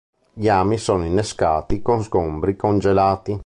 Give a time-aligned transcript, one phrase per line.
[0.33, 3.39] Gli ami sono innescati con sgombri congelati.